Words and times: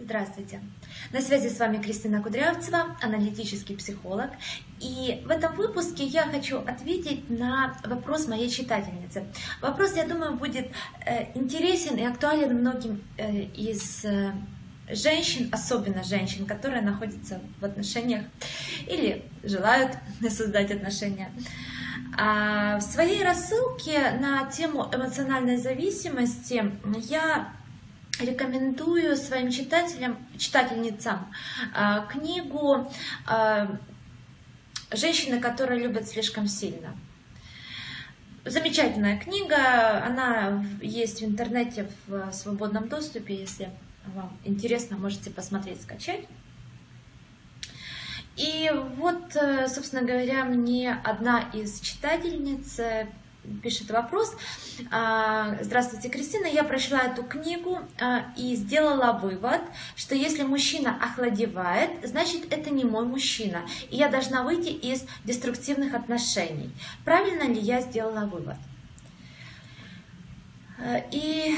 Здравствуйте! 0.00 0.60
На 1.10 1.20
связи 1.20 1.48
с 1.48 1.58
вами 1.58 1.82
Кристина 1.82 2.22
Кудрявцева, 2.22 2.96
аналитический 3.02 3.76
психолог. 3.76 4.30
И 4.78 5.24
в 5.26 5.30
этом 5.30 5.56
выпуске 5.56 6.04
я 6.04 6.22
хочу 6.22 6.58
ответить 6.58 7.28
на 7.28 7.76
вопрос 7.84 8.28
моей 8.28 8.48
читательницы. 8.48 9.24
Вопрос, 9.60 9.96
я 9.96 10.06
думаю, 10.06 10.34
будет 10.34 10.68
э, 11.04 11.36
интересен 11.36 11.96
и 11.96 12.04
актуален 12.04 12.60
многим 12.60 13.02
э, 13.16 13.42
из 13.42 14.04
э, 14.04 14.32
женщин, 14.88 15.48
особенно 15.50 16.04
женщин, 16.04 16.46
которые 16.46 16.82
находятся 16.82 17.40
в 17.60 17.64
отношениях 17.64 18.22
или 18.86 19.24
желают 19.42 19.98
создать 20.30 20.70
отношения. 20.70 21.32
А 22.16 22.78
в 22.78 22.82
своей 22.82 23.24
рассылке 23.24 24.12
на 24.20 24.44
тему 24.44 24.88
эмоциональной 24.92 25.56
зависимости 25.56 26.62
я 27.08 27.52
рекомендую 28.20 29.16
своим 29.16 29.50
читателям, 29.50 30.16
читательницам 30.38 31.32
а, 31.74 32.06
книгу 32.06 32.90
а, 33.26 33.78
«Женщины, 34.92 35.40
которые 35.40 35.80
любят 35.80 36.08
слишком 36.08 36.46
сильно». 36.46 36.96
Замечательная 38.44 39.18
книга, 39.18 40.04
она 40.04 40.64
есть 40.80 41.20
в 41.20 41.24
интернете 41.24 41.90
в 42.06 42.32
свободном 42.32 42.88
доступе, 42.88 43.34
если 43.34 43.70
вам 44.14 44.38
интересно, 44.44 44.96
можете 44.96 45.30
посмотреть, 45.30 45.82
скачать. 45.82 46.24
И 48.36 48.70
вот, 48.96 49.34
э, 49.34 49.66
собственно 49.68 50.02
говоря, 50.02 50.44
мне 50.44 50.96
одна 51.04 51.50
из 51.52 51.80
читательниц 51.80 52.78
э, 52.78 53.08
пишет 53.62 53.90
вопрос. 53.90 54.36
А, 54.90 55.56
Здравствуйте, 55.62 56.08
Кристина. 56.08 56.46
Я 56.46 56.64
прочла 56.64 57.00
эту 57.00 57.22
книгу 57.22 57.78
а, 58.00 58.32
и 58.36 58.54
сделала 58.56 59.12
вывод, 59.12 59.60
что 59.96 60.14
если 60.14 60.42
мужчина 60.42 60.96
охладевает, 61.02 61.90
значит 62.06 62.52
это 62.52 62.70
не 62.70 62.84
мой 62.84 63.04
мужчина, 63.04 63.62
и 63.90 63.96
я 63.96 64.08
должна 64.08 64.42
выйти 64.42 64.68
из 64.70 65.04
деструктивных 65.24 65.94
отношений. 65.94 66.70
Правильно 67.04 67.44
ли 67.44 67.60
я 67.60 67.80
сделала 67.80 68.26
вывод? 68.26 68.56
А, 70.78 71.02
и 71.10 71.54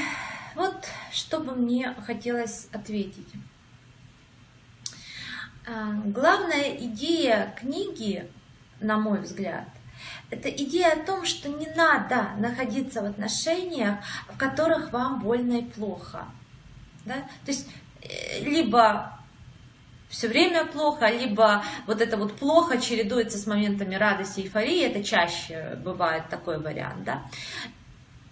вот 0.55 0.87
что 1.11 1.39
бы 1.39 1.55
мне 1.55 1.95
хотелось 2.05 2.67
ответить. 2.71 3.27
Главная 6.05 6.75
идея 6.75 7.55
книги, 7.59 8.29
на 8.79 8.97
мой 8.97 9.21
взгляд– 9.21 9.67
это 10.29 10.49
идея 10.49 10.93
о 10.93 11.05
том, 11.05 11.25
что 11.25 11.49
не 11.49 11.67
надо 11.67 12.29
находиться 12.37 13.01
в 13.01 13.05
отношениях, 13.05 13.97
в 14.29 14.37
которых 14.37 14.91
вам 14.91 15.19
больно 15.19 15.59
и 15.59 15.63
плохо. 15.63 16.25
Да? 17.05 17.15
То 17.45 17.51
есть 17.51 17.67
э, 18.01 18.43
либо 18.43 19.17
все 20.11 20.27
время 20.27 20.65
плохо, 20.65 21.07
либо 21.07 21.63
вот 21.87 22.01
это 22.01 22.17
вот 22.17 22.35
плохо 22.35 22.79
чередуется 22.79 23.37
с 23.37 23.47
моментами 23.47 23.95
радости 23.95 24.41
и 24.41 24.43
эйфории, 24.43 24.83
это 24.83 25.03
чаще 25.03 25.79
бывает 25.83 26.29
такой 26.29 26.59
вариант, 26.59 27.03
да. 27.05 27.23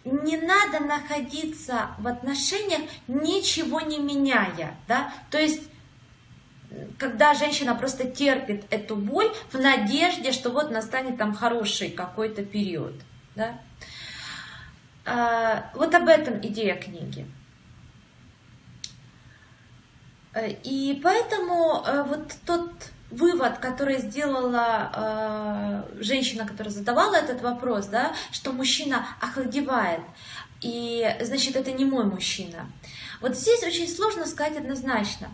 Не 0.05 0.37
надо 0.37 0.79
находиться 0.79 1.91
в 1.97 2.07
отношениях, 2.07 2.81
ничего 3.07 3.81
не 3.81 3.99
меняя, 3.99 4.75
да, 4.87 5.13
то 5.29 5.37
есть 5.37 5.63
когда 6.97 7.33
женщина 7.33 7.75
просто 7.75 8.09
терпит 8.09 8.65
эту 8.69 8.95
боль 8.95 9.31
в 9.51 9.59
надежде, 9.59 10.31
что 10.31 10.51
вот 10.51 10.71
настанет 10.71 11.17
там 11.17 11.33
хороший 11.33 11.89
какой-то 11.89 12.43
период. 12.43 12.93
Да? 13.35 13.59
А, 15.05 15.71
вот 15.73 15.93
об 15.95 16.07
этом 16.07 16.39
идея 16.41 16.75
книги. 16.75 17.25
И 20.63 20.99
поэтому 21.03 21.83
э, 21.85 22.03
вот 22.03 22.33
тот 22.45 22.71
вывод, 23.09 23.57
который 23.57 23.97
сделала 23.97 24.91
э, 25.97 26.03
женщина, 26.03 26.45
которая 26.45 26.71
задавала 26.71 27.15
этот 27.15 27.41
вопрос, 27.41 27.87
да, 27.87 28.13
что 28.31 28.51
мужчина 28.51 29.07
охладевает, 29.19 30.01
и 30.61 31.15
значит 31.21 31.55
это 31.55 31.71
не 31.71 31.85
мой 31.85 32.05
мужчина. 32.05 32.69
Вот 33.21 33.35
здесь 33.35 33.63
очень 33.63 33.87
сложно 33.87 34.27
сказать 34.27 34.57
однозначно. 34.57 35.29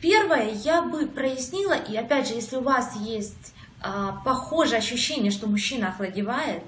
Первое, 0.00 0.50
я 0.50 0.82
бы 0.82 1.06
прояснила, 1.06 1.74
и 1.74 1.96
опять 1.96 2.28
же, 2.28 2.34
если 2.34 2.56
у 2.56 2.62
вас 2.62 2.96
есть 2.96 3.54
а, 3.80 4.20
похожее 4.24 4.78
ощущение, 4.78 5.30
что 5.30 5.46
мужчина 5.46 5.88
охладевает, 5.88 6.62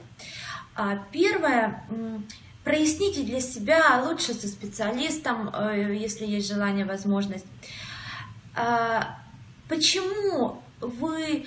а, 0.74 1.04
первое, 1.12 1.84
проясните 2.64 3.22
для 3.22 3.40
себя, 3.40 4.02
лучше 4.04 4.34
со 4.34 4.46
специалистом, 4.46 5.50
э, 5.52 5.96
если 5.98 6.26
есть 6.26 6.48
желание, 6.48 6.84
возможность, 6.84 7.46
а, 8.54 9.18
почему 9.68 10.62
вы, 10.80 11.46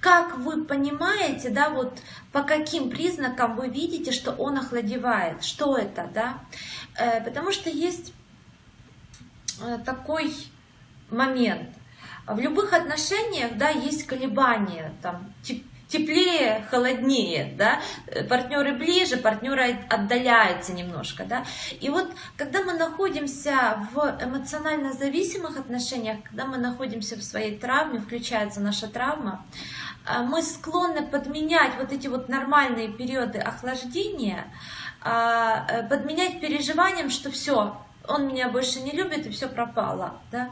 как 0.00 0.38
вы 0.38 0.64
понимаете, 0.64 1.50
да, 1.50 1.70
вот 1.70 1.98
по 2.32 2.42
каким 2.42 2.90
признакам 2.90 3.56
вы 3.56 3.68
видите, 3.68 4.12
что 4.12 4.32
он 4.32 4.58
охладевает, 4.58 5.42
что 5.42 5.76
это, 5.76 6.08
да, 6.14 6.38
э, 6.98 7.22
потому 7.24 7.52
что 7.52 7.70
есть 7.70 8.12
э, 9.62 9.78
такой 9.84 10.32
момент. 11.12 11.68
В 12.26 12.38
любых 12.38 12.72
отношениях, 12.72 13.56
да, 13.56 13.70
есть 13.70 14.06
колебания, 14.06 14.92
там, 15.02 15.32
теплее, 15.90 16.64
холоднее, 16.70 17.52
да, 17.58 17.80
партнеры 18.28 18.72
ближе, 18.74 19.16
партнеры 19.16 19.76
отдаляются 19.88 20.72
немножко, 20.72 21.24
да. 21.24 21.44
И 21.80 21.90
вот, 21.90 22.10
когда 22.36 22.62
мы 22.62 22.74
находимся 22.74 23.88
в 23.92 23.98
эмоционально 24.22 24.92
зависимых 24.92 25.58
отношениях, 25.58 26.18
когда 26.22 26.46
мы 26.46 26.58
находимся 26.58 27.16
в 27.16 27.22
своей 27.22 27.58
травме, 27.58 27.98
включается 27.98 28.60
наша 28.60 28.86
травма, 28.86 29.44
а, 30.06 30.22
мы 30.22 30.42
склонны 30.42 31.06
подменять 31.06 31.72
вот 31.78 31.92
эти 31.92 32.06
вот 32.06 32.28
нормальные 32.28 32.88
периоды 32.88 33.38
охлаждения, 33.38 34.44
а, 35.02 35.66
э, 35.68 35.88
подменять 35.88 36.40
переживанием, 36.40 37.10
что 37.10 37.30
все, 37.30 37.76
он 38.06 38.28
меня 38.28 38.48
больше 38.48 38.80
не 38.80 38.92
любит 38.92 39.26
и 39.26 39.30
все 39.30 39.48
пропало, 39.48 40.20
да. 40.30 40.50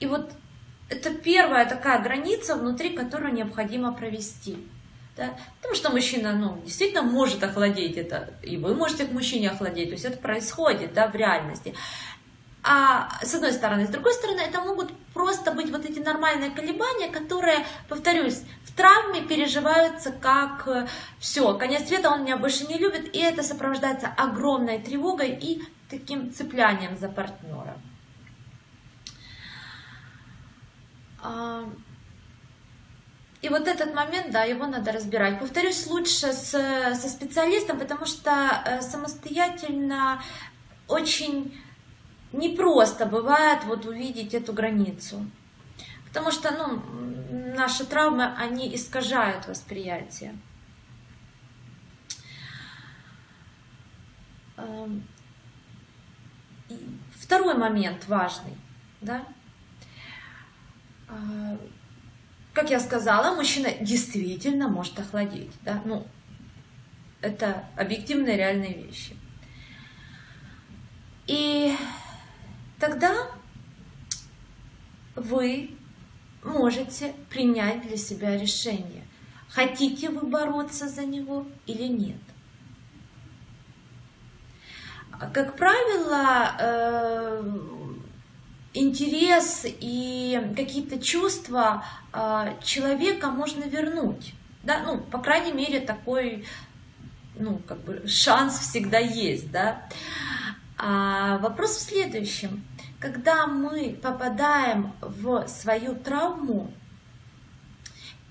И 0.00 0.06
вот 0.06 0.30
это 0.88 1.10
первая 1.10 1.66
такая 1.66 2.02
граница, 2.02 2.56
внутри 2.56 2.90
которую 2.90 3.32
необходимо 3.32 3.92
провести. 3.92 4.56
Да? 5.16 5.34
Потому 5.56 5.74
что 5.74 5.90
мужчина 5.90 6.32
ну, 6.32 6.60
действительно 6.64 7.02
может 7.02 7.42
охладеть 7.42 7.96
это, 7.96 8.34
и 8.42 8.56
вы 8.56 8.74
можете 8.74 9.04
к 9.04 9.12
мужчине 9.12 9.50
охладеть, 9.50 9.88
то 9.88 9.94
есть 9.94 10.04
это 10.04 10.18
происходит 10.18 10.92
да, 10.92 11.06
в 11.08 11.14
реальности. 11.14 11.74
А 12.64 13.08
с 13.22 13.34
одной 13.34 13.52
стороны, 13.52 13.86
с 13.86 13.90
другой 13.90 14.14
стороны, 14.14 14.40
это 14.40 14.60
могут 14.62 14.90
просто 15.12 15.52
быть 15.52 15.70
вот 15.70 15.84
эти 15.84 15.98
нормальные 15.98 16.50
колебания, 16.50 17.08
которые, 17.08 17.58
повторюсь, 17.88 18.40
в 18.64 18.72
травме 18.72 19.20
переживаются 19.20 20.10
как 20.10 20.66
э, 20.66 20.88
все, 21.20 21.54
конец 21.58 21.86
света, 21.86 22.10
он 22.10 22.24
меня 22.24 22.38
больше 22.38 22.66
не 22.66 22.78
любит, 22.78 23.14
и 23.14 23.20
это 23.20 23.42
сопровождается 23.42 24.08
огромной 24.08 24.78
тревогой 24.78 25.30
и 25.30 25.62
таким 25.90 26.32
цеплянием 26.32 26.96
за 26.96 27.08
партнера. 27.08 27.76
И 33.42 33.48
вот 33.50 33.68
этот 33.68 33.94
момент, 33.94 34.30
да, 34.30 34.44
его 34.44 34.66
надо 34.66 34.90
разбирать. 34.90 35.38
Повторюсь, 35.38 35.86
лучше 35.86 36.32
с, 36.32 36.50
со 36.50 37.08
специалистом, 37.08 37.78
потому 37.78 38.06
что 38.06 38.30
э, 38.64 38.80
самостоятельно 38.80 40.22
очень 40.88 41.54
непросто 42.32 43.04
бывает 43.04 43.64
вот 43.64 43.84
увидеть 43.84 44.32
эту 44.32 44.54
границу. 44.54 45.26
Потому 46.06 46.30
что, 46.30 46.52
ну, 46.52 46.82
наши 47.54 47.84
травмы, 47.84 48.32
они 48.36 48.74
искажают 48.74 49.46
восприятие. 49.46 50.38
Второй 57.16 57.58
момент 57.58 58.06
важный, 58.08 58.56
да, 59.00 59.24
как 62.52 62.70
я 62.70 62.80
сказала, 62.80 63.34
мужчина 63.34 63.70
действительно 63.80 64.68
может 64.68 64.98
охладеть. 64.98 65.50
Да? 65.62 65.82
Ну, 65.84 66.06
это 67.20 67.64
объективные 67.76 68.36
реальные 68.36 68.84
вещи. 68.84 69.16
И 71.26 71.74
тогда 72.78 73.12
вы 75.16 75.70
можете 76.42 77.14
принять 77.30 77.86
для 77.86 77.96
себя 77.96 78.36
решение, 78.36 79.04
хотите 79.48 80.10
вы 80.10 80.26
бороться 80.26 80.88
за 80.88 81.04
него 81.04 81.46
или 81.66 81.84
нет. 81.84 82.20
Как 85.32 85.56
правило, 85.56 86.56
э, 86.58 87.83
интерес 88.74 89.64
и 89.64 90.52
какие-то 90.56 90.98
чувства 90.98 91.84
а, 92.12 92.54
человека 92.62 93.30
можно 93.30 93.64
вернуть. 93.64 94.34
Да? 94.62 94.82
Ну, 94.84 94.98
по 94.98 95.18
крайней 95.18 95.52
мере, 95.52 95.80
такой 95.80 96.44
ну, 97.36 97.60
как 97.66 97.80
бы 97.84 98.06
шанс 98.06 98.58
всегда 98.58 98.98
есть. 98.98 99.50
Да? 99.50 99.86
А 100.76 101.38
вопрос 101.38 101.76
в 101.76 101.82
следующем. 101.82 102.64
когда 102.98 103.46
мы 103.46 103.98
попадаем 104.02 104.92
в 105.00 105.46
свою 105.46 105.94
травму, 105.94 106.72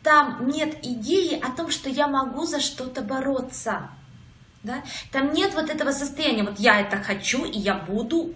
там 0.01 0.47
нет 0.47 0.77
идеи 0.83 1.39
о 1.39 1.51
том, 1.51 1.69
что 1.69 1.89
я 1.89 2.07
могу 2.07 2.45
за 2.45 2.59
что-то 2.59 3.01
бороться. 3.01 3.89
Да? 4.63 4.83
Там 5.11 5.33
нет 5.33 5.53
вот 5.53 5.69
этого 5.69 5.91
состояния, 5.91 6.43
вот 6.43 6.59
я 6.59 6.81
это 6.81 6.97
хочу, 6.97 7.45
и 7.45 7.59
я 7.59 7.75
буду 7.75 8.33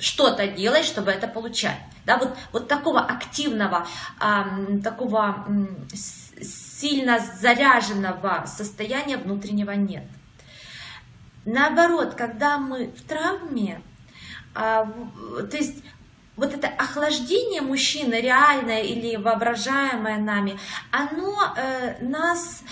что-то 0.00 0.46
делать, 0.48 0.84
чтобы 0.84 1.10
это 1.10 1.28
получать. 1.28 1.78
Да, 2.06 2.16
вот, 2.16 2.36
вот 2.52 2.68
такого 2.68 3.00
активного, 3.00 3.86
э, 4.20 4.78
такого 4.82 5.46
э, 5.48 5.96
сильно 6.42 7.18
заряженного 7.18 8.44
состояния 8.46 9.18
внутреннего 9.18 9.72
нет. 9.72 10.04
Наоборот, 11.44 12.14
когда 12.14 12.58
мы 12.58 12.88
в 12.88 13.02
травме, 13.02 13.82
э, 14.54 14.56
то 14.56 15.56
есть 15.56 15.84
вот 16.36 16.54
это 16.54 16.68
охлаждение 16.68 17.60
мужчины, 17.60 18.14
реальное 18.14 18.82
или 18.82 19.16
воображаемое 19.16 20.18
нами, 20.18 20.58
оно 20.90 21.52
э, 21.56 22.02
нас 22.02 22.62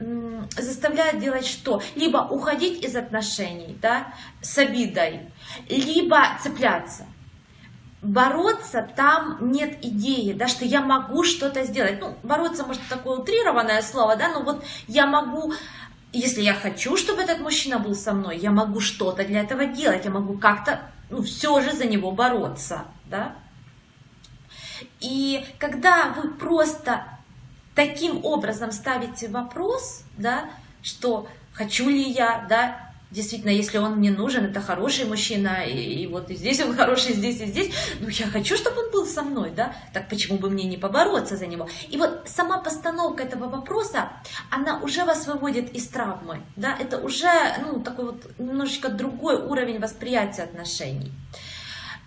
заставляет 0.00 1.18
делать 1.18 1.46
что? 1.46 1.82
Либо 1.96 2.18
уходить 2.18 2.84
из 2.84 2.96
отношений 2.96 3.76
да, 3.80 4.14
с 4.40 4.56
обидой, 4.58 5.30
либо 5.68 6.22
цепляться. 6.42 7.06
Бороться 8.00 8.88
там 8.94 9.50
нет 9.50 9.84
идеи, 9.84 10.32
да, 10.32 10.46
что 10.46 10.64
я 10.64 10.82
могу 10.82 11.24
что-то 11.24 11.64
сделать. 11.64 12.00
Ну, 12.00 12.16
бороться, 12.22 12.64
может, 12.64 12.82
такое 12.88 13.18
утрированное 13.18 13.82
слово, 13.82 14.14
да, 14.14 14.28
но 14.28 14.42
вот 14.42 14.64
я 14.86 15.06
могу, 15.06 15.52
если 16.12 16.42
я 16.42 16.54
хочу, 16.54 16.96
чтобы 16.96 17.22
этот 17.22 17.40
мужчина 17.40 17.80
был 17.80 17.96
со 17.96 18.12
мной, 18.12 18.38
я 18.38 18.52
могу 18.52 18.78
что-то 18.78 19.24
для 19.24 19.40
этого 19.40 19.66
делать, 19.66 20.04
я 20.04 20.12
могу 20.12 20.38
как-то, 20.38 20.80
ну, 21.10 21.22
все 21.22 21.60
же 21.60 21.72
за 21.72 21.86
него 21.86 22.12
бороться, 22.12 22.84
да. 23.06 23.34
И 25.00 25.44
когда 25.58 26.14
вы 26.16 26.30
просто 26.30 27.17
таким 27.78 28.24
образом 28.24 28.72
ставите 28.72 29.28
вопрос, 29.28 30.02
да, 30.16 30.50
что 30.82 31.28
хочу 31.52 31.88
ли 31.88 32.02
я, 32.02 32.44
да, 32.48 32.90
действительно, 33.12 33.52
если 33.52 33.78
он 33.78 33.98
мне 33.98 34.10
нужен, 34.10 34.46
это 34.46 34.60
хороший 34.60 35.04
мужчина, 35.04 35.64
и, 35.64 36.02
и 36.02 36.06
вот 36.08 36.28
и 36.28 36.34
здесь 36.34 36.60
он 36.60 36.76
хороший, 36.76 37.12
здесь, 37.12 37.40
и 37.40 37.46
здесь, 37.46 37.72
ну 38.00 38.08
я 38.08 38.26
хочу, 38.26 38.56
чтобы 38.56 38.84
он 38.84 38.90
был 38.90 39.06
со 39.06 39.22
мной, 39.22 39.52
да, 39.54 39.76
так 39.92 40.08
почему 40.08 40.38
бы 40.38 40.50
мне 40.50 40.64
не 40.64 40.76
побороться 40.76 41.36
за 41.36 41.46
него? 41.46 41.68
И 41.88 41.96
вот 41.96 42.22
сама 42.26 42.58
постановка 42.58 43.22
этого 43.22 43.48
вопроса, 43.48 44.10
она 44.50 44.80
уже 44.80 45.04
вас 45.04 45.28
выводит 45.28 45.72
из 45.72 45.86
травмы, 45.86 46.40
да, 46.56 46.76
это 46.80 46.98
уже, 46.98 47.30
ну, 47.64 47.78
такой 47.78 48.06
вот 48.06 48.26
немножечко 48.40 48.88
другой 48.88 49.36
уровень 49.36 49.78
восприятия 49.78 50.42
отношений. 50.42 51.12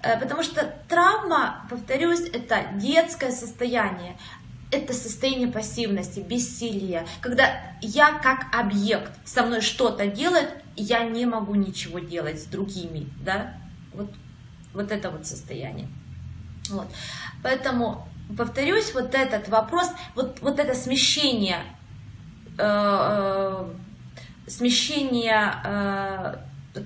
Э, 0.03 0.19
потому 0.19 0.43
что 0.43 0.73
травма, 0.89 1.65
повторюсь, 1.69 2.21
это 2.21 2.71
детское 2.75 3.31
состояние 3.31 4.17
это 4.71 4.93
состояние 4.93 5.49
пассивности, 5.49 6.21
бессилия, 6.21 7.05
когда 7.19 7.61
я 7.81 8.19
как 8.19 8.47
объект, 8.55 9.11
со 9.25 9.43
мной 9.43 9.61
что-то 9.61 10.07
делает, 10.07 10.49
я 10.75 11.03
не 11.03 11.25
могу 11.25 11.55
ничего 11.55 11.99
делать 11.99 12.41
с 12.41 12.45
другими, 12.45 13.09
да, 13.23 13.53
вот, 13.93 14.09
вот 14.73 14.91
это 14.91 15.11
вот 15.11 15.27
состояние. 15.27 15.87
Вот. 16.69 16.87
Поэтому, 17.43 18.07
повторюсь, 18.37 18.93
вот 18.93 19.13
этот 19.13 19.49
вопрос, 19.49 19.89
вот, 20.15 20.39
вот 20.41 20.59
это 20.59 20.73
смещение, 20.73 21.63
э, 22.57 22.63
э, 22.63 23.73
смещение 24.47 25.53
э, 25.65 26.35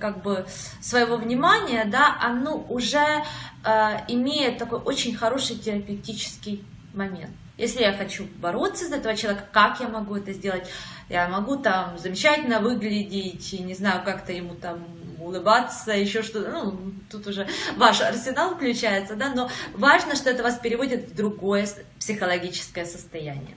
как 0.00 0.22
бы 0.22 0.46
своего 0.80 1.16
внимания, 1.16 1.84
да, 1.84 2.18
оно 2.20 2.66
уже 2.68 3.22
э, 3.64 3.98
имеет 4.08 4.58
такой 4.58 4.80
очень 4.80 5.14
хороший 5.14 5.56
терапевтический 5.56 6.64
момент. 6.92 7.30
Если 7.56 7.80
я 7.80 7.94
хочу 7.94 8.26
бороться 8.38 8.86
за 8.86 8.96
этого 8.96 9.16
человека, 9.16 9.48
как 9.50 9.80
я 9.80 9.88
могу 9.88 10.16
это 10.16 10.32
сделать? 10.32 10.68
Я 11.08 11.28
могу 11.28 11.56
там 11.56 11.96
замечательно 11.98 12.60
выглядеть, 12.60 13.52
и 13.54 13.62
не 13.62 13.74
знаю, 13.74 14.02
как-то 14.04 14.32
ему 14.32 14.54
там 14.54 14.84
улыбаться, 15.18 15.92
еще 15.92 16.22
что-то. 16.22 16.50
Ну, 16.50 16.92
тут 17.10 17.26
уже 17.26 17.48
ваш 17.76 18.02
арсенал 18.02 18.54
включается, 18.54 19.16
да, 19.16 19.32
но 19.32 19.50
важно, 19.72 20.16
что 20.16 20.28
это 20.28 20.42
вас 20.42 20.58
переводит 20.58 21.08
в 21.08 21.14
другое 21.14 21.66
психологическое 21.98 22.84
состояние. 22.84 23.56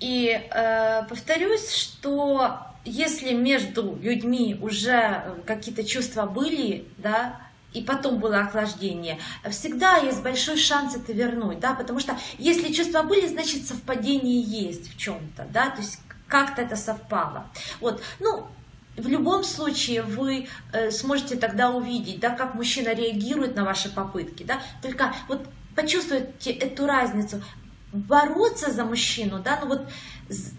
И 0.00 0.28
э, 0.30 1.02
повторюсь, 1.08 1.72
что 1.72 2.58
если 2.84 3.32
между 3.32 3.98
людьми 4.00 4.56
уже 4.60 5.34
какие-то 5.44 5.82
чувства 5.82 6.26
были, 6.26 6.86
да, 6.98 7.40
и 7.72 7.82
потом 7.82 8.18
было 8.18 8.40
охлаждение, 8.40 9.18
всегда 9.50 9.98
есть 9.98 10.22
большой 10.22 10.56
шанс 10.56 10.96
это 10.96 11.12
вернуть, 11.12 11.60
да, 11.60 11.74
потому 11.74 12.00
что 12.00 12.16
если 12.38 12.72
чувства 12.72 13.02
были, 13.02 13.26
значит 13.26 13.66
совпадение 13.66 14.40
есть 14.40 14.94
в 14.94 14.96
чем-то, 14.96 15.46
да, 15.52 15.70
то 15.70 15.80
есть 15.80 16.00
как-то 16.28 16.62
это 16.62 16.76
совпало. 16.76 17.46
Вот, 17.80 18.02
ну, 18.20 18.46
в 18.96 19.06
любом 19.06 19.44
случае 19.44 20.02
вы 20.02 20.48
э, 20.72 20.90
сможете 20.90 21.36
тогда 21.36 21.70
увидеть, 21.70 22.20
да, 22.20 22.30
как 22.30 22.54
мужчина 22.54 22.94
реагирует 22.94 23.54
на 23.54 23.64
ваши 23.64 23.92
попытки, 23.94 24.42
да, 24.42 24.60
только 24.82 25.14
вот 25.28 25.46
почувствуйте 25.74 26.50
эту 26.50 26.86
разницу, 26.86 27.42
бороться 27.92 28.72
за 28.72 28.84
мужчину, 28.84 29.40
да, 29.40 29.60
ну 29.62 29.68
вот, 29.68 29.88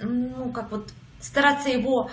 ну 0.02 0.52
как 0.52 0.72
вот 0.72 0.90
стараться 1.20 1.70
его 1.70 2.10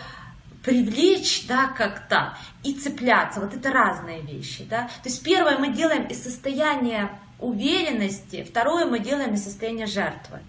привлечь, 0.67 1.47
да, 1.47 1.69
как-то 1.69 2.37
и 2.65 2.75
цепляться. 2.75 3.41
Вот 3.41 3.55
это 3.55 3.71
разные 3.71 4.21
вещи, 4.21 4.65
да. 4.69 4.89
То 5.03 5.09
есть 5.09 5.23
первое 5.23 5.59
мы 5.59 5.73
делаем 5.73 6.07
из 6.07 6.23
состояния 6.23 7.19
уверенности, 7.39 8.43
второе 8.43 8.85
мы 8.85 8.99
делаем 8.99 9.35
из 9.35 9.45
состояния 9.45 9.87
жертвы. 9.87 10.41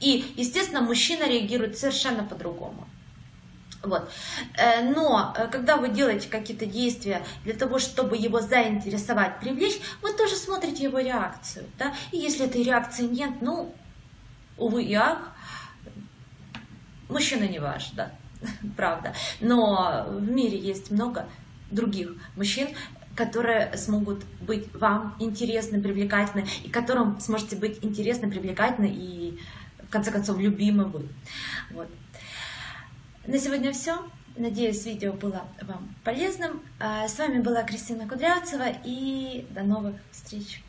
И, 0.00 0.32
естественно, 0.36 0.80
мужчина 0.80 1.28
реагирует 1.28 1.76
совершенно 1.76 2.24
по-другому. 2.24 2.88
Вот. 3.82 4.10
Э, 4.56 4.82
но 4.82 5.34
э, 5.36 5.48
когда 5.48 5.76
вы 5.76 5.90
делаете 5.90 6.28
какие-то 6.28 6.64
действия 6.64 7.22
для 7.44 7.52
того, 7.54 7.78
чтобы 7.78 8.16
его 8.16 8.40
заинтересовать, 8.40 9.38
привлечь, 9.38 9.78
вы 10.00 10.14
тоже 10.14 10.34
смотрите 10.36 10.84
его 10.84 10.98
реакцию. 10.98 11.66
Да? 11.78 11.94
И 12.10 12.16
если 12.16 12.46
этой 12.46 12.62
реакции 12.62 13.04
нет, 13.04 13.42
ну, 13.42 13.74
увы 14.56 14.82
и 14.84 14.94
ах, 14.94 15.32
мужчина 17.08 17.44
не 17.44 17.58
ваш, 17.58 17.90
да. 17.90 18.12
правда. 18.76 19.14
Но 19.40 20.06
в 20.08 20.30
мире 20.30 20.58
есть 20.58 20.90
много 20.90 21.28
других 21.70 22.14
мужчин, 22.36 22.68
которые 23.14 23.76
смогут 23.76 24.24
быть 24.40 24.72
вам 24.74 25.16
интересны, 25.18 25.82
привлекательны, 25.82 26.46
и 26.62 26.68
которым 26.68 27.20
сможете 27.20 27.56
быть 27.56 27.84
интересны, 27.84 28.30
привлекательны 28.30 28.86
и, 28.86 29.38
в 29.82 29.90
конце 29.90 30.12
концов, 30.12 30.38
любимы 30.38 30.84
вы. 30.84 31.08
Вот. 31.72 31.88
На 33.26 33.38
сегодня 33.38 33.72
все. 33.72 33.98
Надеюсь, 34.36 34.86
видео 34.86 35.12
было 35.12 35.42
вам 35.62 35.92
полезным. 36.04 36.62
А, 36.78 37.08
с 37.08 37.18
вами 37.18 37.42
была 37.42 37.64
Кристина 37.64 38.06
Кудрявцева 38.06 38.68
и 38.84 39.44
до 39.50 39.64
новых 39.64 39.96
встреч. 40.12 40.62